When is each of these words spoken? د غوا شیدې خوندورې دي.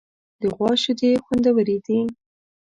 د 0.41 0.43
غوا 0.55 0.71
شیدې 0.81 1.11
خوندورې 1.23 1.77
دي. 1.85 1.99